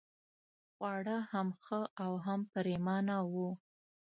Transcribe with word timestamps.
خواړه 0.73 1.17
هم 1.31 1.47
ښه 1.63 1.79
او 2.03 2.11
هم 2.25 2.39
پرېمانه 2.53 3.17
وو. 3.33 3.49